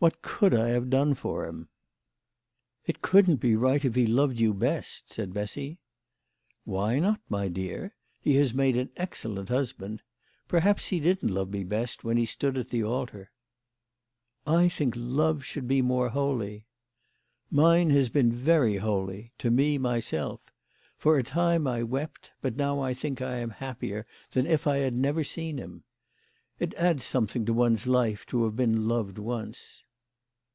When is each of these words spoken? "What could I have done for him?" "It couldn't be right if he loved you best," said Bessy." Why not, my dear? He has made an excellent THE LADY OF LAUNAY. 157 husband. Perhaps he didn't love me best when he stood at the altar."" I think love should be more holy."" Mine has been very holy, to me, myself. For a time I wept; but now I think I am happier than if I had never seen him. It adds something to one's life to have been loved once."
"What 0.00 0.20
could 0.20 0.52
I 0.52 0.68
have 0.68 0.90
done 0.90 1.14
for 1.14 1.46
him?" 1.46 1.68
"It 2.86 3.00
couldn't 3.00 3.36
be 3.36 3.56
right 3.56 3.82
if 3.82 3.94
he 3.94 4.06
loved 4.06 4.38
you 4.38 4.52
best," 4.52 5.10
said 5.10 5.32
Bessy." 5.32 5.78
Why 6.66 6.98
not, 6.98 7.22
my 7.30 7.48
dear? 7.48 7.94
He 8.20 8.34
has 8.34 8.52
made 8.52 8.76
an 8.76 8.90
excellent 8.98 9.48
THE 9.48 9.54
LADY 9.54 9.70
OF 9.72 9.80
LAUNAY. 9.80 9.98
157 10.50 10.62
husband. 10.62 10.76
Perhaps 10.76 10.86
he 10.88 11.00
didn't 11.00 11.34
love 11.34 11.48
me 11.48 11.64
best 11.64 12.04
when 12.04 12.18
he 12.18 12.26
stood 12.26 12.58
at 12.58 12.68
the 12.68 12.84
altar."" 12.84 13.30
I 14.60 14.68
think 14.68 14.92
love 14.94 15.42
should 15.42 15.66
be 15.66 15.80
more 15.80 16.10
holy."" 16.10 16.66
Mine 17.50 17.88
has 17.88 18.10
been 18.10 18.30
very 18.30 18.76
holy, 18.76 19.32
to 19.38 19.50
me, 19.50 19.78
myself. 19.78 20.42
For 20.98 21.16
a 21.16 21.22
time 21.24 21.66
I 21.66 21.82
wept; 21.82 22.30
but 22.42 22.56
now 22.56 22.80
I 22.80 22.92
think 22.92 23.22
I 23.22 23.36
am 23.36 23.48
happier 23.48 24.06
than 24.32 24.44
if 24.44 24.66
I 24.66 24.78
had 24.78 24.98
never 24.98 25.24
seen 25.24 25.56
him. 25.56 25.82
It 26.58 26.74
adds 26.74 27.04
something 27.06 27.46
to 27.46 27.54
one's 27.54 27.86
life 27.86 28.26
to 28.26 28.44
have 28.44 28.54
been 28.54 28.86
loved 28.86 29.16
once." 29.16 29.86